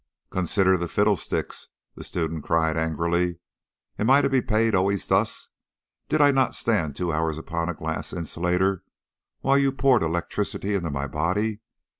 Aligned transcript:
"Consider 0.31 0.77
the 0.77 0.87
fiddlesticks!" 0.87 1.67
the 1.93 2.03
student 2.03 2.43
cried 2.43 2.75
angrily. 2.75 3.37
"Am 3.99 4.09
I 4.09 4.23
to 4.23 4.29
be 4.29 4.41
paid 4.41 4.73
always 4.73 5.05
thus? 5.05 5.49
Did 6.09 6.21
I 6.21 6.31
not 6.31 6.55
stand 6.55 6.95
two 6.95 7.13
hours 7.13 7.37
upon 7.37 7.69
a 7.69 7.75
glass 7.75 8.11
insulator 8.11 8.83
while 9.41 9.59
you 9.59 9.71
poured 9.71 10.01
electricity 10.01 10.73
into 10.73 10.89
my 10.89 11.05
body? 11.05 11.59